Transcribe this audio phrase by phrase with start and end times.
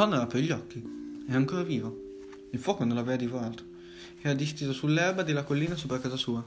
[0.00, 0.82] Connor apre gli occhi.
[1.26, 1.94] È ancora vivo.
[2.52, 3.62] Il fuoco non l'aveva divorato.
[4.22, 6.42] Era disteso sull'erba della collina sopra casa sua.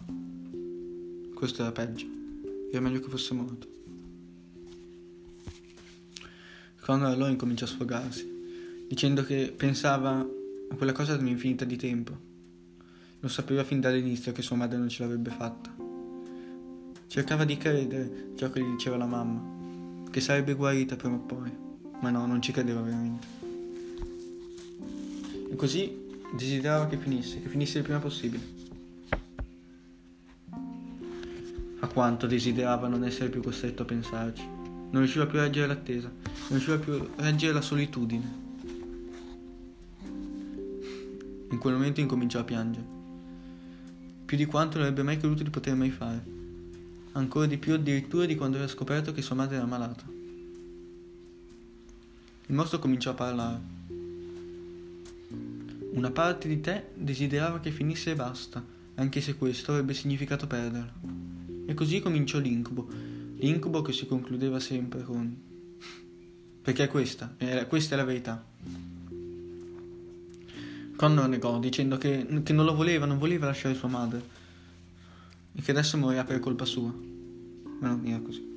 [1.36, 2.08] Questo era peggio.
[2.72, 3.68] Era meglio che fosse morto.
[6.82, 8.28] Connor allora incominciò a sfogarsi,
[8.88, 12.18] dicendo che pensava a quella cosa da un'infinità di tempo.
[13.20, 15.72] Lo sapeva fin dall'inizio che sua madre non ce l'avrebbe fatta.
[17.06, 21.64] Cercava di credere ciò che gli diceva la mamma, che sarebbe guarita prima o poi,
[22.04, 23.28] ma no, non ci credeva veramente.
[25.50, 25.98] E così
[26.34, 28.44] desiderava che finisse, che finisse il prima possibile.
[31.80, 34.44] A quanto desiderava non essere più costretto a pensarci.
[34.44, 38.42] Non riusciva più a reggere l'attesa, non riusciva più a reggere la solitudine.
[41.52, 42.86] In quel momento incominciò a piangere,
[44.26, 46.22] più di quanto non avrebbe mai creduto di poter mai fare,
[47.14, 50.22] ancora di più addirittura di quando aveva scoperto che sua madre era malata.
[52.54, 53.60] Il mostro cominciò a parlare.
[55.94, 60.94] Una parte di te desiderava che finisse e basta, anche se questo avrebbe significato perderla.
[61.66, 62.88] E così cominciò l'incubo,
[63.38, 65.36] l'incubo che si concludeva sempre con...
[66.62, 68.46] Perché questa, era, questa è la verità.
[70.96, 74.22] Connor negò, dicendo che, che non lo voleva, non voleva lasciare sua madre
[75.56, 76.94] e che adesso morirà per colpa sua.
[77.80, 78.53] Ma non era così.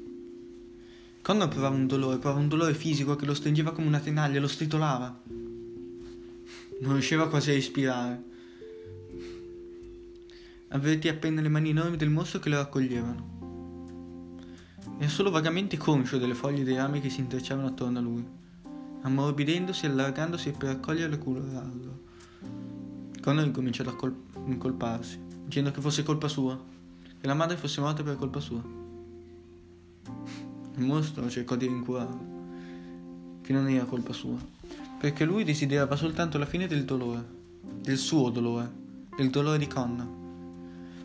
[1.27, 4.47] Connor provava un dolore, provava un dolore fisico che lo stringeva come una tenaglia, lo
[4.47, 5.23] stritolava.
[6.83, 8.23] Non riusciva quasi a respirare.
[10.69, 13.27] Avvertì appena le mani enormi del mostro che lo raccoglievano.
[14.99, 18.25] Era solo vagamente conscio delle foglie dei rami che si intrecciavano attorno a lui,
[19.01, 22.01] ammorbidendosi e allargandosi per raccoglierlo e curarlo.
[23.21, 26.57] Connor incominciò ad accol- incolparsi, dicendo che fosse colpa sua,
[27.21, 28.63] che la madre fosse morta per colpa sua.
[30.77, 32.35] Il mostro cercò di rincuorarlo,
[33.43, 34.55] che non era colpa sua
[34.99, 37.25] perché lui desiderava soltanto la fine del dolore,
[37.81, 38.71] del suo dolore,
[39.17, 40.09] del dolore di Connor,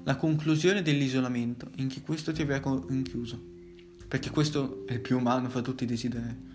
[0.03, 3.39] la conclusione dell'isolamento in cui questo ti aveva rinchiuso,
[4.07, 6.49] perché questo è il più umano fra tutti i desideri.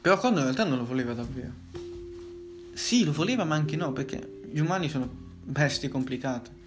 [0.00, 1.52] Però Connor in realtà non lo voleva davvero.
[2.72, 5.10] Sì, lo voleva, ma anche no, perché gli umani sono
[5.42, 6.57] bestie complicate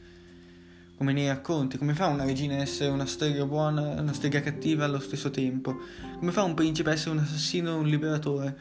[1.01, 4.39] come nei racconti, come fa una regina a essere una strega buona e una strega
[4.39, 5.79] cattiva allo stesso tempo,
[6.19, 8.55] come fa un principe a essere un assassino e un liberatore,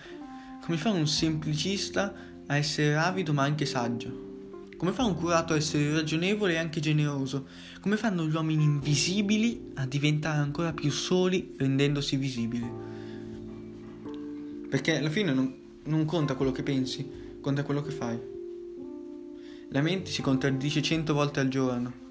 [0.64, 2.14] come fa un semplicista
[2.46, 6.80] a essere avido ma anche saggio, come fa un curato a essere ragionevole e anche
[6.80, 7.46] generoso,
[7.78, 12.70] come fanno gli uomini invisibili a diventare ancora più soli rendendosi visibili.
[14.66, 17.06] Perché alla fine non, non conta quello che pensi,
[17.42, 18.18] conta quello che fai.
[19.72, 22.08] La mente si contraddice cento volte al giorno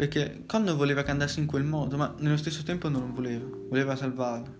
[0.00, 3.46] perché Connor voleva che andasse in quel modo, ma nello stesso tempo non lo voleva,
[3.68, 4.50] voleva salvarla.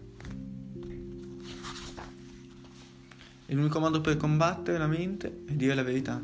[3.46, 6.22] E l'unico modo per combattere la mente è dire la verità,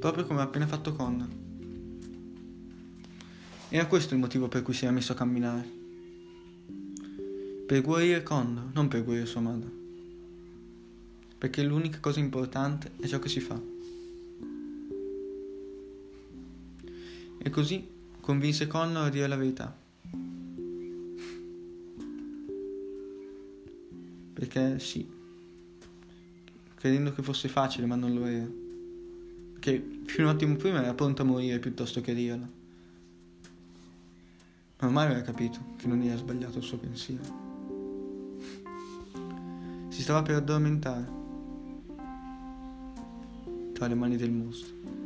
[0.00, 1.28] proprio come ha appena fatto Connor.
[3.68, 5.70] Era questo il motivo per cui si era messo a camminare.
[7.64, 9.70] Per guarire Connor, non per guarire sua madre.
[11.38, 13.60] Perché l'unica cosa importante è ciò che si fa.
[17.38, 17.96] E così
[18.28, 19.74] convinse Connor a dire la verità.
[24.34, 25.08] Perché sì,
[26.74, 28.46] credendo che fosse facile, ma non lo era.
[29.58, 32.46] Che fino un attimo prima era pronto a morire piuttosto che dirla.
[34.78, 37.24] Ma ormai aveva capito che non era sbagliato il suo pensiero.
[39.88, 41.16] Si stava per addormentare
[43.72, 44.97] tra le mani del mostro.